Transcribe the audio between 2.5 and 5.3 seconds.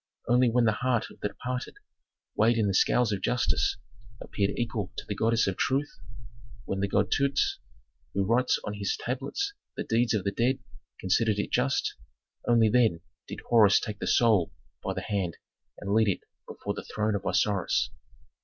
in the scales of justice, appeared equal to the